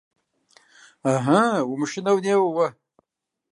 Ыхьы, 1.13 1.41
умышынэу 1.71 2.17
неуэ 2.23 2.49
уэ. 2.55 2.67